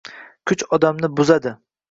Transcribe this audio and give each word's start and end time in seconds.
Kuch 0.51 0.63
odamni 0.79 1.13
buzadi 1.21 1.55